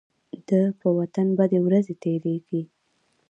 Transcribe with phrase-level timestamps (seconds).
[0.47, 0.49] د
[0.79, 2.61] په وطن بدې ورځې تيريږي.